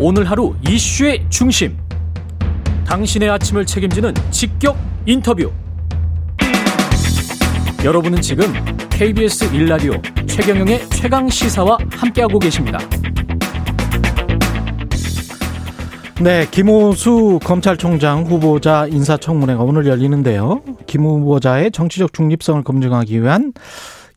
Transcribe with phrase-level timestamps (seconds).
[0.00, 1.76] 오늘 하루 이슈의 중심.
[2.86, 5.50] 당신의 아침을 책임지는 직격 인터뷰.
[7.84, 8.44] 여러분은 지금
[8.90, 9.94] KBS 일라디오
[10.28, 12.78] 최경영의 최강 시사와 함께하고 계십니다.
[16.22, 20.62] 네, 김호수 검찰총장 후보자 인사청문회가 오늘 열리는데요.
[20.86, 23.52] 김 후보자의 정치적 중립성을 검증하기 위한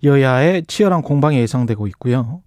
[0.03, 2.41] 여야의 치열한 공방이 예상되고 있고요.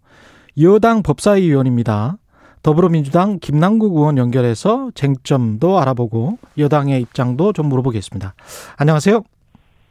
[0.60, 2.18] 여당 법사위원입니다.
[2.64, 8.32] 더불어민주당 김남국 의원 연결해서 쟁점도 알아보고 여당의 입장도 좀 물어보겠습니다.
[8.79, 9.22] 안녕하세요.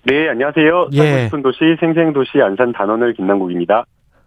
[0.06, 0.88] 네, 안녕하세요.
[0.94, 0.98] 예.
[0.98, 3.86] 살고 싶은 도시 생생도시 안산 단원을 김남국입니다.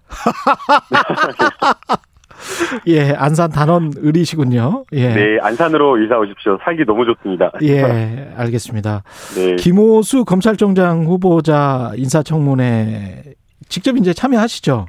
[2.86, 4.84] 예, 안산 단원 을이시군요.
[4.92, 5.08] 예.
[5.08, 6.56] 네, 안산으로 이사 오십시오.
[6.62, 7.50] 살기 너무 좋습니다.
[7.62, 9.02] 예, 알겠습니다.
[9.34, 9.56] 네.
[9.56, 13.24] 김호수 검찰총장 후보자 인사청문회
[13.68, 14.86] 직접 이제 참여하시죠?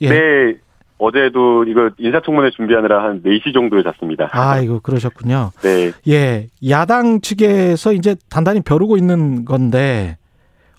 [0.00, 0.08] 예.
[0.08, 0.54] 네,
[1.00, 4.28] 어제도 이거 인사청문회 준비하느라 한 4시 정도에 잤습니다.
[4.32, 5.50] 아이고, 그러셨군요.
[5.62, 5.92] 네.
[6.08, 10.18] 예, 야당 측에서 이제 단단히 벼르고 있는 건데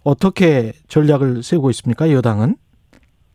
[0.03, 2.11] 어떻게 전략을 세우고 있습니까?
[2.11, 2.55] 여당은?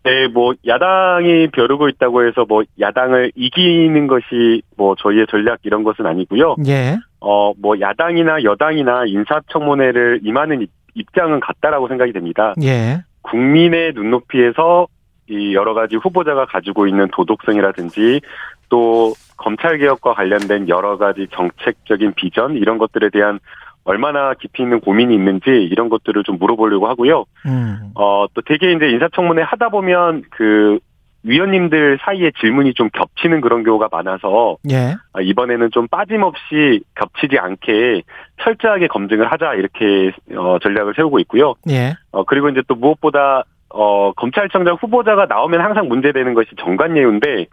[0.05, 6.07] 네, 뭐 야당이 벼르고 있다고 해서 뭐 야당을 이기는 것이 뭐 저희의 전략 이런 것은
[6.07, 6.55] 아니고요.
[6.69, 12.55] 예, 어, 뭐 야당이나 여당이나 인사청문회를 임하는 입- 입장은 같다라고 생각이 됩니다.
[12.63, 14.87] 예, 국민의 눈높이에서
[15.29, 18.21] 이 여러 가지 후보자가 가지고 있는 도덕성이라든지
[18.69, 23.39] 또 검찰 개혁과 관련된 여러 가지 정책적인 비전 이런 것들에 대한
[23.85, 27.25] 얼마나 깊이 있는 고민이 있는지 이런 것들을 좀 물어보려고 하고요.
[27.47, 30.79] 음, 어, 또 되게 이제 인사청문회 하다 보면 그
[31.23, 38.03] 위원님들 사이에 질문이 좀 겹치는 그런 경우가 많아서 예, 아, 이번에는 좀 빠짐없이 겹치지 않게
[38.43, 41.55] 철저하게 검증을 하자 이렇게 어, 전략을 세우고 있고요.
[41.69, 47.47] 예, 어, 그리고 이제 또 무엇보다, 어, 검찰청장 후보자가 나오면 항상 문제되는 것이 정관 예우인데,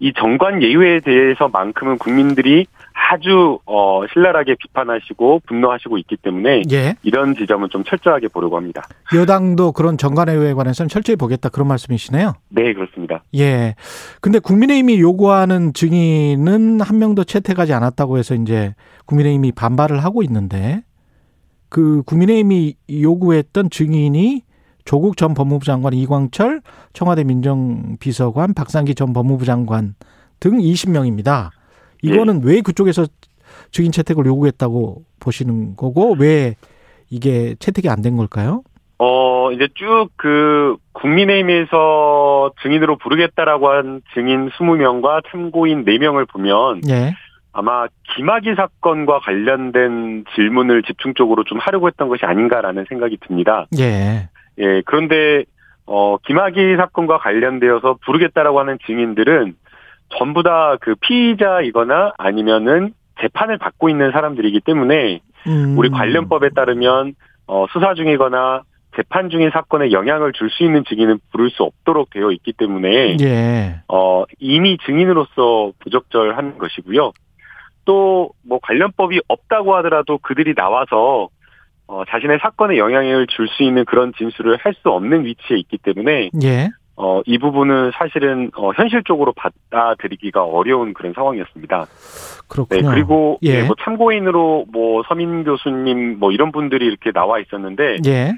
[0.00, 6.94] 이 정관 예우에 대해서만큼은 국민들이 아주, 어, 신랄하게 비판하시고 분노하시고 있기 때문에, 예.
[7.02, 8.82] 이런 지점은 좀 철저하게 보려고 합니다.
[9.14, 12.34] 여당도 그런 정관회의에 관해서는 철저히 보겠다 그런 말씀이시네요.
[12.50, 13.22] 네, 그렇습니다.
[13.36, 13.74] 예.
[14.20, 18.74] 근데 국민의힘이 요구하는 증인은 한 명도 채택하지 않았다고 해서 이제
[19.06, 20.82] 국민의힘이 반발을 하고 있는데
[21.68, 24.42] 그 국민의힘이 요구했던 증인이
[24.84, 26.60] 조국 전 법무부 장관 이광철
[26.92, 29.94] 청와대 민정비서관 박상기 전 법무부 장관
[30.40, 31.50] 등 20명입니다.
[32.02, 33.06] 이거는 왜 그쪽에서
[33.70, 36.54] 증인 채택을 요구했다고 보시는 거고 왜
[37.10, 38.62] 이게 채택이 안 된 걸까요?
[38.98, 47.12] 어, 이제 쭉 그, 국민의힘에서 증인으로 부르겠다라고 한 증인 20명과 참고인 4명을 보면, 예.
[47.52, 53.66] 아마 김학의 사건과 관련된 질문을 집중적으로 좀 하려고 했던 것이 아닌가라는 생각이 듭니다.
[53.78, 54.28] 예.
[54.58, 55.44] 예, 그런데
[55.86, 59.54] 어 김학의 사건과 관련되어서 부르겠다라고 하는 증인들은
[60.18, 65.78] 전부 다 그 피의자이거나 아니면은 재판을 받고 있는 사람들이기 때문에 음.
[65.78, 67.14] 우리 관련법에 따르면
[67.46, 68.62] 어 수사 중이거나
[68.96, 73.80] 재판 중인 사건에 영향을 줄 수 있는 증인은 부를 수 없도록 되어 있기 때문에 예.
[73.88, 77.12] 어, 이미 증인으로서 부적절한 것이고요.
[77.86, 81.28] 또, 뭐, 관련법이 없다고 하더라도 그들이 나와서,
[81.86, 86.30] 어, 자신의 사건에 영향을 줄 수 있는 그런 진술을 할 수 없는 위치에 있기 때문에,
[86.42, 86.70] 예.
[86.96, 91.84] 어, 이 부분은 사실은, 어, 현실적으로 받아들이기가 어려운 그런 상황이었습니다.
[91.84, 92.90] 네, 그렇군요.
[92.90, 93.48] 그리고, 예.
[93.50, 98.32] 예, 뭐, 참고인으로, 뭐, 서민 교수님, 뭐, 이런 분들이 이렇게 나와 있었는데, 예.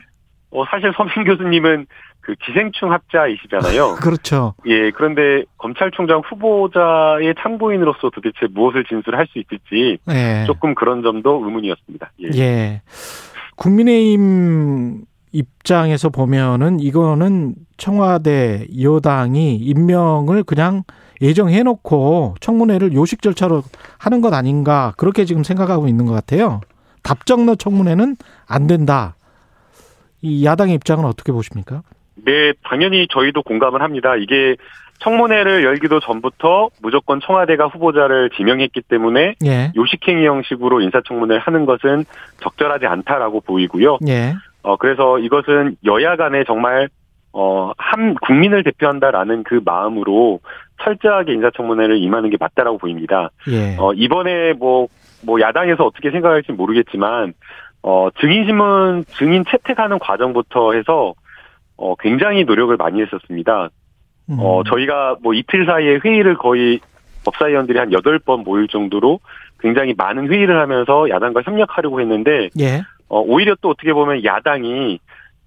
[0.50, 1.86] 어, 사실 서민 교수님은
[2.20, 3.96] 그 기생충 학자이시잖아요.
[4.02, 4.54] 그렇죠.
[4.66, 10.44] 예, 그런데 검찰총장 후보자의 참고인으로서 도대체 무엇을 진술할 수 있을지 예.
[10.46, 12.10] 조금 그런 점도 의문이었습니다.
[12.22, 12.28] 예.
[12.38, 12.82] 예.
[13.56, 20.84] 국민의힘 입장에서 보면은 이거는 청와대 여당이 임명을 그냥
[21.20, 23.62] 예정해 놓고 청문회를 요식 절차로
[23.98, 26.60] 하는 것 아닌가 그렇게 지금 생각하고 있는 것 같아요.
[27.02, 29.16] 답정너 청문회는 안 된다.
[30.22, 31.82] 이 야당의 입장은 어떻게 보십니까?
[32.16, 34.16] 네, 당연히 저희도 공감을 합니다.
[34.16, 34.56] 이게
[35.00, 39.72] 청문회를 열기도 전부터 무조건 청와대가 후보자를 지명했기 때문에 예.
[39.76, 42.04] 요식행위 형식으로 인사청문회를 하는 것은
[42.42, 43.98] 적절하지 않다라고 보이고요.
[44.08, 44.34] 예.
[44.62, 46.88] 어, 그래서 이것은 여야 간에 정말
[47.38, 50.40] 어, 한 국민을 대표한다라는 그 마음으로
[50.82, 53.30] 철저하게 인사청문회를 임하는 게 맞다라고 보입니다.
[53.50, 53.76] 예.
[53.78, 54.88] 어, 이번에 뭐,
[55.22, 57.34] 뭐, 야당에서 어떻게 생각할지 모르겠지만,
[57.82, 61.12] 어, 증인 신문, 증인 채택하는 과정부터 해서,
[61.76, 63.68] 어, 굉장히 노력을 많이 했었습니다.
[64.30, 64.36] 음.
[64.40, 66.80] 어, 저희가 뭐 이틀 사이에 회의를 거의
[67.24, 69.20] 법사위원들이 한 8번 모일 정도로
[69.60, 72.82] 굉장히 많은 회의를 하면서 야당과 협력하려고 했는데, 예.
[73.08, 74.98] 어, 오히려 또 어떻게 보면 야당이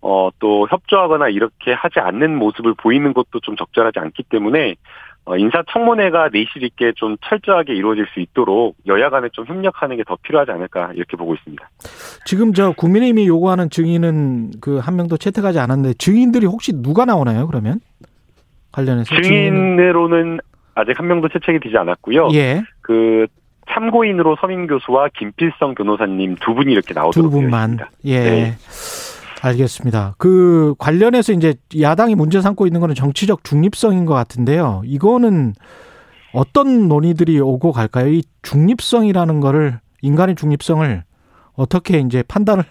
[0.02, 4.76] 어, 또 협조하거나 이렇게 하지 않는 모습을 보이는 것도 좀 적절하지 않기 때문에
[5.26, 10.18] 어, 인사청문회가 내실 있게 좀 철저하게 이루어질 수 있도록 여야 간에 좀 협력하는 게 더
[10.24, 11.70] 필요하지 않을까 이렇게 보고 있습니다.
[12.26, 17.46] 지금 저 국민의힘이 요구하는 증인은 그 한 명도 채택하지 않았는데 증인들이 혹시 누가 나오나요?
[17.48, 17.80] 그러면
[18.72, 20.40] 관련해서 증인으로는
[20.76, 22.30] 아직 한 명도 채택이 되지 않았고요.
[22.34, 22.64] 예.
[22.82, 23.28] 그
[23.72, 27.80] 참고인으로 서민 교수와 김필성 변호사님 두 분이 이렇게 나오도록 두 분만.
[28.06, 28.20] 예.
[28.20, 28.54] 네.
[29.42, 30.16] 알겠습니다.
[30.18, 34.82] 그 관련해서 이제 야당이 문제 삼고 있는 거는 정치적 중립성인 것 같은데요.
[34.86, 35.54] 이거는
[36.34, 38.10] 어떤 논의들이 오고 갈까요?
[38.10, 41.04] 이 중립성이라는 거를 인간의 중립성을
[41.56, 42.64] 어떻게 이제 판단을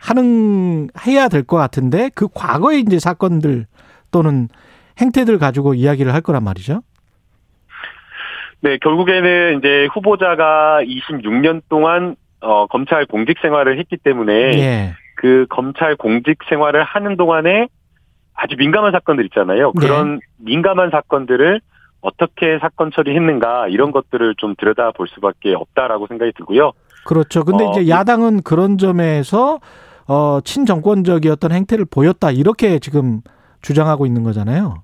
[0.00, 3.66] 하는 해야 될 것 같은데 그 과거의 이제 사건들
[4.10, 4.48] 또는
[5.02, 6.82] 행태들 가지고 이야기를 할 거란 말이죠.
[8.60, 14.94] 네, 결국에는 이제 후보자가 26년 동안 어, 검찰 공직 생활을 했기 때문에 예.
[15.16, 17.68] 그 검찰 공직 생활을 하는 동안에
[18.34, 19.72] 아주 민감한 사건들 있잖아요.
[19.78, 19.86] 네.
[19.86, 21.60] 그런 민감한 사건들을
[22.00, 26.72] 어떻게 사건 처리했는가 이런 것들을 좀 들여다 볼 수밖에 없다라고 생각이 들고요.
[27.04, 27.44] 그렇죠.
[27.44, 29.58] 근데 어, 이제 이- 야당은 그런 점에서
[30.08, 33.20] 어 친정권적이었던 행태를 보였다 이렇게 지금
[33.60, 34.82] 주장하고 있는 거잖아요.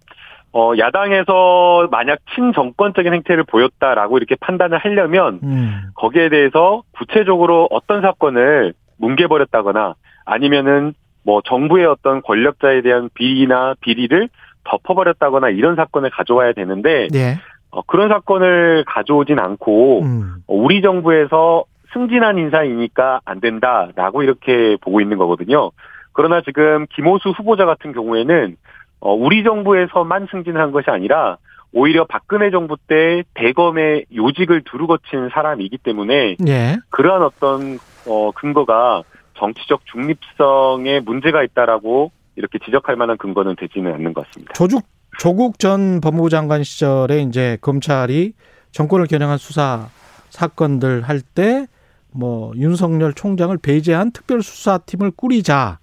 [0.53, 5.83] 어, 야당에서 만약 친정권적인 행태를 보였다라고 이렇게 판단을 하려면 음.
[5.95, 14.29] 거기에 대해서 구체적으로 어떤 사건을 뭉개버렸다거나 아니면은 뭐 정부의 어떤 권력자에 대한 비리나 비리를
[14.65, 17.37] 덮어버렸다거나 이런 사건을 가져와야 되는데 예.
[17.71, 20.37] 어, 그런 사건을 가져오진 않고 음.
[20.47, 25.71] 어, 우리 정부에서 승진한 인사이니까 안 된다라고 이렇게 보고 있는 거거든요.
[26.13, 28.57] 그러나 지금 김호수 후보자 같은 경우에는
[29.01, 31.39] 어, 우리 정부에서만 승진한 것이 아니라
[31.73, 36.77] 오히려 박근혜 정부 때 대검의 요직을 두루 거친 사람이기 때문에 예.
[36.91, 39.03] 그러한 어떤 어, 근거가
[39.35, 44.55] 정치적 중립성에 문제가 있다라고 이렇게 지적할 만한 근거는 되지는 않는 것 같습니다.
[44.55, 44.87] 조국
[45.19, 48.33] 조국 전 법무부 장관 시절에 이제 검찰이
[48.73, 49.89] 정권을 겨냥한 수사
[50.31, 51.67] 사건들 할 때
[52.13, 55.79] 뭐 윤석열 총장을 배제한 특별 수사팀을 꾸리자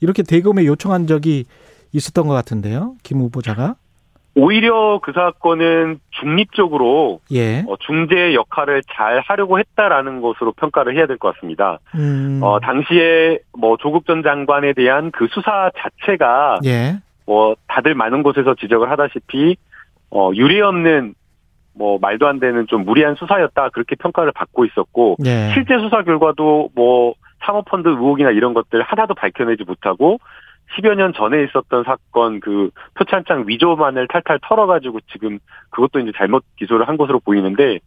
[0.00, 1.44] 이렇게 대검에 요청한 적이
[1.92, 2.94] 있었던 것 같은데요.
[3.02, 3.76] 김 후보자가
[4.34, 7.64] 오히려 그 사건은 중립적으로 예.
[7.66, 11.78] 어, 중재 역할을 잘 하려고 했다라는 것으로 평가를 해야 될 것 같습니다.
[11.96, 12.38] 음.
[12.42, 16.98] 어, 당시에 뭐 조국 전 장관에 대한 그 수사 자체가 예.
[17.26, 19.56] 뭐 다들 많은 곳에서 지적을 하다시피
[20.10, 21.14] 어, 유례 없는
[21.74, 25.50] 뭐 말도 안 되는 좀 무리한 수사였다 그렇게 평가를 받고 있었고 예.
[25.54, 30.18] 실제 수사 결과도 뭐 사모펀드 의혹이나 이런 것들 하나도 밝혀내지 못하고
[30.76, 35.38] 10여 년 전에 있었던 사건 그 표창장 위조만을 탈탈 털어가지고 지금
[35.70, 37.80] 그것도 이제 잘못 기소를 한 것으로 보이는데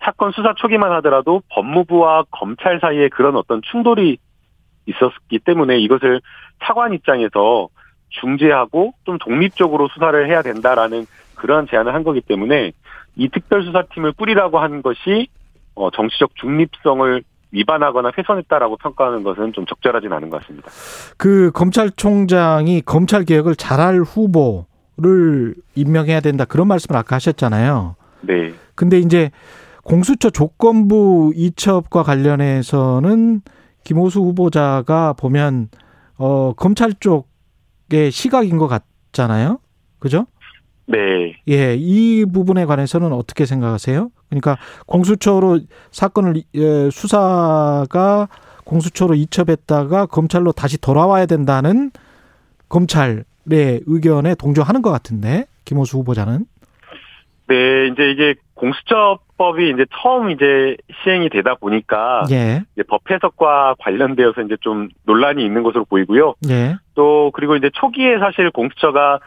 [0.00, 4.18] 사건 수사 초기만 하더라도 법무부와 검찰 사이에 그런 어떤 충돌이
[4.86, 6.20] 있었기 때문에 이것을
[6.62, 7.68] 차관 입장에서
[8.10, 12.72] 중재하고 좀 독립적으로 수사를 해야 된다라는 그러한 제안을 한 거기 때문에
[13.16, 15.28] 이 특별수사팀을 꾸리라고 하는 것이
[15.74, 17.22] 어, 정치적 중립성을
[17.56, 20.70] 위반하거나 훼손했다라고 평가하는 것은 좀 적절하진 않은 것 같습니다.
[21.16, 27.96] 그 검찰총장이 검찰 개혁을 잘할 후보를 임명해야 된다 그런 말씀을 아까 하셨잖아요.
[28.20, 28.52] 네.
[28.74, 29.30] 근데 이제
[29.82, 33.40] 공수처 조건부 이첩과 관련해서는
[33.84, 35.68] 김호수 후보자가 보면
[36.18, 39.60] 어 검찰 쪽의 시각인 것 같잖아요.
[39.98, 40.26] 그죠?
[40.86, 41.36] 네.
[41.48, 44.10] 예, 이 부분에 관해서는 어떻게 생각하세요?
[44.28, 44.56] 그러니까
[44.86, 48.28] 공수처로 사건을 예, 수사가
[48.64, 51.90] 공수처로 이첩했다가 검찰로 다시 돌아와야 된다는
[52.68, 53.24] 검찰의
[53.86, 56.46] 의견에 동조하는 것 같은데 김호수 후보자는
[57.48, 64.42] 네, 이제 이게 공수처법이 이제 처음 이제 시행이 되다 보니까 예, 이제 법 해석과 관련되어서
[64.42, 66.34] 이제 좀 논란이 있는 것으로 보이고요.
[66.48, 69.20] 예, 또 그리고 이제 초기에 사실 공수처가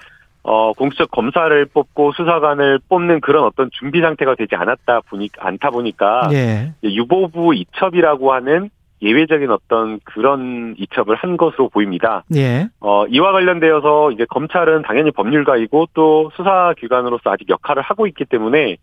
[0.52, 6.28] 어 공수처 검사를 뽑고 수사관을 뽑는 그런 어떤 준비 상태가 되지 않았다 보니 않다 보니까
[6.34, 8.72] 예, 유보부 이첩이라고 하는
[9.04, 12.24] 예외적인 어떤 그런 이첩을 한 것으로 보입니다.
[12.36, 18.26] 예, 어, 이와 관련되어서 이제 검찰은 당연히 법률가이고 또 수사 기관으로서 아직 역할을 하고 있기
[18.26, 18.78] 때문에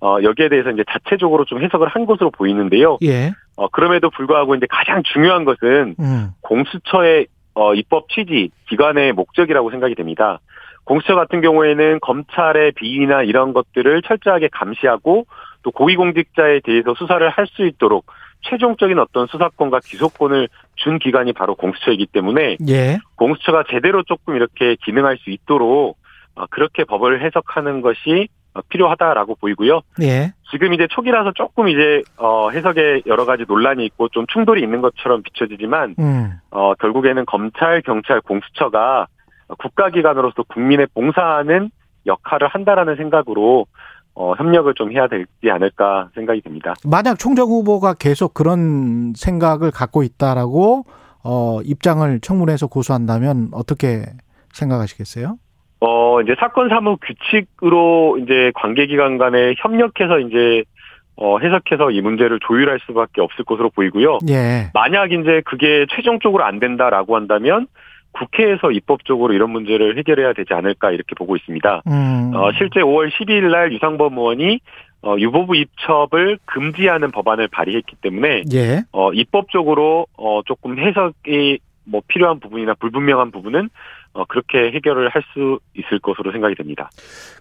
[0.00, 2.98] 어, 여기에 대해서 이제 자체적으로 좀 해석을 한 것으로 보이는데요.
[3.04, 9.70] 예, 어, 그럼에도 불구하고 이제 가장 중요한 것은 음, 공수처의 어, 입법 취지, 기관의 목적이라고
[9.70, 10.40] 생각이 됩니다.
[10.84, 15.26] 공수처 같은 경우에는 검찰의 비리나 이런 것들을 철저하게 감시하고
[15.62, 18.06] 또 고위공직자에 대해서 수사를 할 수 있도록
[18.42, 25.16] 최종적인 어떤 수사권과 기소권을 준 기관이 바로 공수처이기 때문에 예, 공수처가 제대로 조금 이렇게 기능할
[25.18, 25.96] 수 있도록
[26.34, 29.80] 어, 그렇게 법을 해석하는 것이 어, 필요하다라고 보이고요.
[30.02, 34.80] 예, 지금 이제 초기라서 조금 이제 어, 해석에 여러 가지 논란이 있고 좀 충돌이 있는
[34.80, 39.06] 것처럼 비춰지지만 음, 어, 결국에는 검찰, 경찰, 공수처가
[39.48, 41.70] 국가기관으로서 국민의 봉사하는
[42.06, 43.66] 역할을 한다라는 생각으로
[44.14, 46.74] 어, 협력을 좀 해야 되지 않을까 생각이 듭니다.
[46.84, 50.84] 만약 총장 후보가 계속 그런 생각을 갖고 있다라고
[51.24, 54.04] 어, 입장을 청문회에서 고수한다면 어떻게
[54.52, 55.36] 생각하시겠어요?
[55.80, 60.62] 어, 이제 사건 사무 규칙으로 이제 관계기관 간에 협력해서 이제
[61.16, 64.18] 어, 해석해서 이 문제를 조율할 수밖에 없을 것으로 보이고요.
[64.28, 64.70] 예.
[64.74, 67.66] 만약 이제 그게 최종적으로 안 된다라고 한다면
[68.14, 71.82] 국회에서 입법적으로 이런 문제를 해결해야 되지 않을까 이렇게 보고 있습니다.
[71.86, 72.32] 음.
[72.34, 74.60] 어, 실제 5월 12일 날 유상범 의원이
[75.02, 78.82] 어, 유보부 입첩을 금지하는 법안을 발의했기 때문에 예.
[78.92, 83.68] 어, 입법적으로 어, 조금 해석이 뭐 필요한 부분이나 불분명한 부분은
[84.14, 86.88] 어, 그렇게 해결을 할 수 있을 것으로 생각이 됩니다.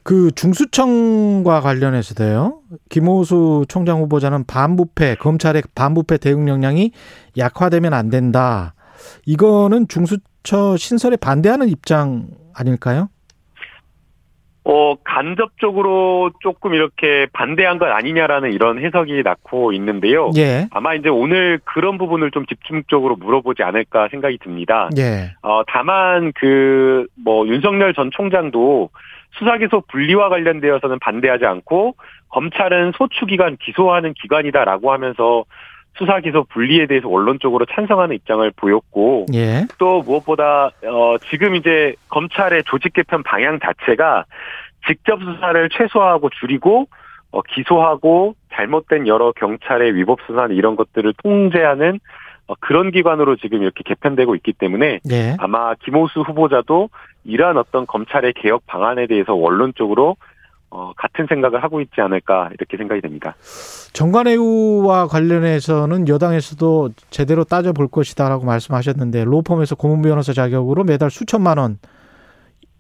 [0.04, 2.62] 그 중수청과 관련해서도요.
[2.90, 6.92] 김호수 총장 후보자는 반부패 검찰의 반부패 대응 역량이
[7.38, 8.74] 약화되면 안 된다.
[9.26, 13.10] 이거는 중수 처 신설에 반대하는 입장 아닐까요?
[14.66, 20.32] 어, 간접적으로 조금 이렇게 반대한 것 아니냐라는 이런 해석이 낳고 있는데요.
[20.38, 20.68] 예.
[20.72, 24.90] 아마 이제 오늘 그런 부분을 좀 집중적으로 물어보지 않을까 생각이 듭니다.
[24.98, 25.34] 예.
[25.42, 28.90] 어, 다만 그 뭐 윤석열 전 총장도
[29.38, 31.96] 수사기소 분리와 관련되어서는 반대하지 않고
[32.30, 35.46] 검찰은 소추기관 기소하는 기관이다라고 하면서
[35.98, 39.66] 수사 기소 분리에 대해서 원론적으로 찬성하는 입장을 보였고 예.
[39.78, 44.26] 또 무엇보다 어 지금 이제 검찰의 조직 개편 방향 자체가
[44.88, 46.88] 직접 수사를 최소화하고 줄이고
[47.32, 52.00] 어 기소하고 잘못된 여러 경찰의 위법 수사 이런 것들을 통제하는
[52.48, 55.36] 어 그런 기관으로 지금 이렇게 개편되고 있기 때문에 예.
[55.38, 56.90] 아마 김호수 후보자도
[57.24, 60.18] 이러한 어떤 검찰의 개혁 방안에 대해서 원론적으로
[60.76, 63.36] 어 같은 생각을 하고 있지 않을까 이렇게 생각이 됩니다.
[63.94, 71.78] 정관예우와 관련해서는 여당에서도 제대로 따져볼 것이다라고 말씀하셨는데 로펌에서 고문 변호사 자격으로 매달 수천만 원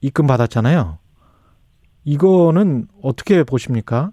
[0.01, 0.97] 입금 받았잖아요.
[2.03, 4.09] 이거는 어떻게 보십니까?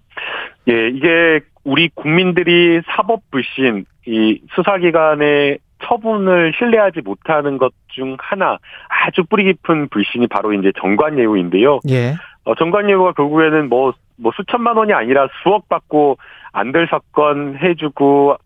[0.69, 8.59] 예, 이게 우리 국민들이 사법 불신, 이 수사기관의 처분을 신뢰하지 못하는 것 중 하나
[8.89, 11.81] 아주 뿌리 깊은 불신이 바로 이제 정관예우인데요.
[11.91, 12.15] 예.
[12.45, 16.19] 어, 정관예우가 결국에는 뭐, 뭐 수천만 원이 아니라 수억 받고
[16.53, 18.37] 안 될 사건 해주고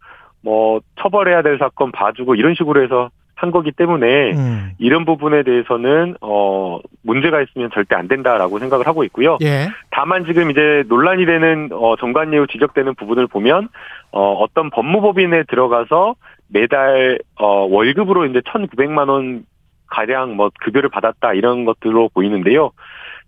[0.43, 4.71] 뭐 처벌해야 될 사건 봐주고 이런 식으로 해서 한 거기 때문에 음.
[4.79, 9.39] 이런 부분에 대해서는 어 문제가 있으면 절대 안 된다라고 생각을 하고 있고요.
[9.43, 9.69] 예.
[9.91, 13.69] 다만 지금 이제 논란이 되는 어 정관예우 지적되는 부분을 보면
[14.13, 16.15] 어 어떤 법무법인에 들어가서
[16.49, 19.45] 매달 어 월급으로 이제 1,900만 원
[19.89, 22.71] 가량 뭐 급여를 받았다 이런 것들로 보이는데요.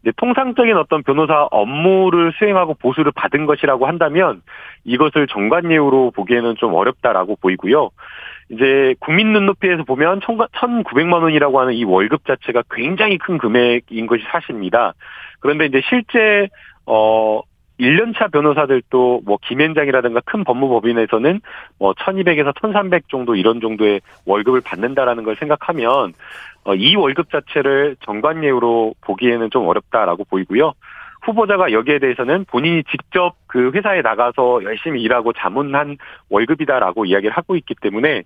[0.02, 4.42] 이제 통상적인 어떤 변호사 업무를 수행하고 보수를 받은 것이라고 한다면
[4.84, 7.90] 이것을 정관예우로 보기에는 좀 어렵다라고 보이고요.
[8.50, 14.94] 이제 국민 눈높이에서 보면 1,900만 원이라고 하는 이 월급 자체가 굉장히 큰 금액인 것이 사실입니다.
[15.40, 16.48] 그런데 이제 실제
[16.86, 17.40] 어
[17.80, 21.40] 1년차 변호사들도 뭐 김현장이라든가 큰 법무법인에서는
[21.78, 26.14] 뭐 1200에서 1300 정도 이런 정도의 월급을 받는다라는 걸 생각하면
[26.64, 30.72] 어, 이 월급 자체를 정관예우로 보기에는 좀 어렵다라고 보이고요.
[31.26, 35.98] 후보자가 여기에 대해서는 본인이 직접 그 회사에 나가서 열심히 일하고 자문한
[36.30, 38.22] 월급이다라고 이야기를 하고 있기 때문에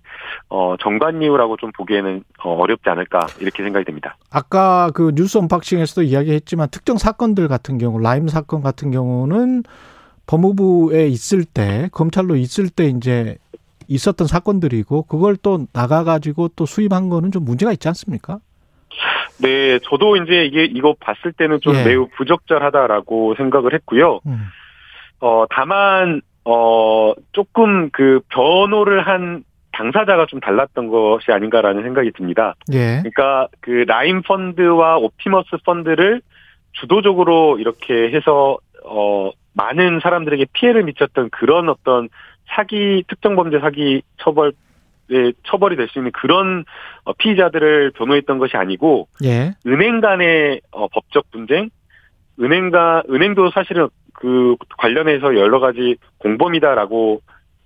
[0.49, 4.15] 어 정관예우라고 좀 보기에는 어, 어렵지 않을까 이렇게 생각이 됩니다.
[4.31, 9.63] 아까 그 뉴스 언박싱에서도 이야기했지만 특정 사건들 같은 경우 라임 사건 같은 경우는
[10.27, 13.37] 법무부에 있을 때 검찰로 있을 때 이제
[13.87, 18.39] 있었던 사건들이고 그걸 또 나가 가지고 또 수입한 거는 좀 문제가 있지 않습니까?
[19.41, 21.83] 네, 저도 이제 이게 이거 봤을 때는 좀 예.
[21.83, 24.19] 매우 부적절하다라고 생각을 했고요.
[24.25, 24.47] 음.
[25.19, 32.55] 어, 다만, 어, 조금 그 변호를 한 당사자가 좀 달랐던 것이 아닌가라는 생각이 듭니다.
[32.73, 33.01] 예.
[33.01, 36.21] 그러니까 그 라임 펀드와 옵티머스 펀드를
[36.73, 42.09] 주도적으로 이렇게 해서, 어, 많은 사람들에게 피해를 미쳤던 그런 어떤
[42.47, 44.51] 사기, 특정 범죄 사기 처벌, 에
[45.43, 46.63] 처벌이 될 수 있는 그런
[47.03, 49.53] 어, 피의자들을 변호했던 것이 아니고 예.
[49.67, 51.69] 은행 간의 어, 법적 분쟁,
[52.39, 57.21] 은행가 은행도 사실은 그 관련해서 여러 가지 공범이다라고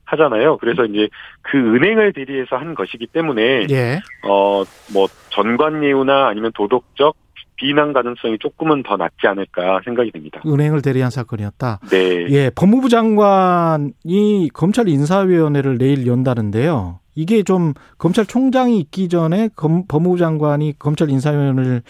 [0.05, 0.57] 하잖아요.
[0.57, 1.09] 그래서 이제
[1.41, 3.99] 그 은행을 대리해서 한 것이기 때문에 예.
[4.23, 7.15] 어뭐 전관예우나 아니면 도덕적
[7.57, 10.41] 비난 가능성이 조금은 더 낮지 않을까 생각이 됩니다.
[10.45, 11.79] 은행을 대리한 사건이었다.
[11.89, 12.27] 네.
[12.29, 16.99] 예, 법무부 장관이 검찰 인사위원회를 내일 연다는데요.
[17.15, 21.81] 이게 좀 검찰총장이 있기 전에 검, 법무부 장관이 검찰 인사위원회를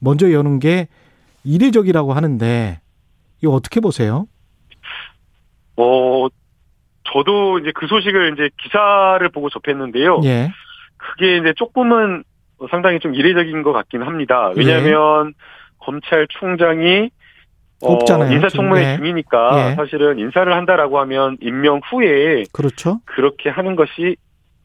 [0.00, 0.88] 먼저 여는 게
[1.44, 2.80] 이례적이라고 하는데
[3.42, 4.26] 이거 어떻게 보세요?
[5.76, 6.26] 어
[7.12, 10.20] 저도 이제 그 소식을 이제 기사를 보고 접했는데요.
[10.24, 10.50] 예,
[10.96, 12.24] 그게 이제 조금은
[12.70, 14.52] 상당히 좀 이례적인 것 같긴 합니다.
[14.56, 15.34] 왜냐하면
[15.78, 17.10] 검찰총장이
[17.80, 18.92] 없잖아요, 인사청문회 지금.
[18.92, 18.96] 예.
[18.96, 19.74] 중이니까 예.
[19.76, 23.00] 사실은 인사를 한다라고 하면 임명 후에 그렇죠.
[23.04, 24.16] 그렇게 하는 것이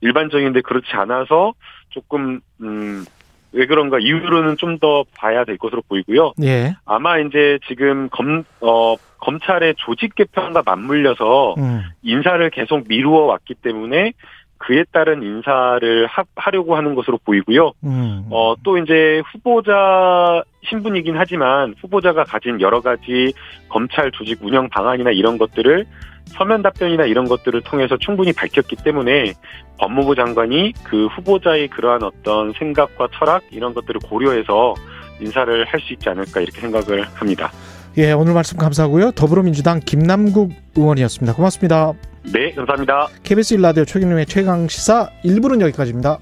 [0.03, 1.53] 일반적인데 그렇지 않아서
[1.89, 3.05] 조금 음,
[3.53, 6.33] 왜 그런가 이유로는 좀 더 봐야 될 것으로 보이고요.
[6.43, 6.75] 예.
[6.85, 11.83] 아마 이제 지금 검, 어, 검찰의 조직 개편과 맞물려서 음.
[12.01, 14.13] 인사를 계속 미루어 왔기 때문에
[14.57, 17.71] 그에 따른 인사를 하, 하려고 하는 것으로 보이고요.
[17.83, 18.25] 음.
[18.31, 23.33] 어, 또 이제 후보자 신분이긴 하지만 후보자가 가진 여러 가지
[23.69, 25.85] 검찰 조직 운영 방안이나 이런 것들을
[26.27, 29.33] 서면 답변이나 이런 것들을 통해서 충분히 밝혔기 때문에
[29.77, 34.73] 법무부 장관이 그 후보자의 그러한 어떤 생각과 철학 이런 것들을 고려해서
[35.19, 37.51] 인사를 할 수 있지 않을까 이렇게 생각을 합니다.
[37.97, 39.11] 예, 오늘 말씀 감사하고요.
[39.11, 41.35] 더불어민주당 김남국 의원이었습니다.
[41.35, 41.93] 고맙습니다.
[42.33, 43.07] 네, 감사합니다.
[43.23, 46.17] KBS 일라디오 최경영의 최강 시사 1부는 여기까지입니다.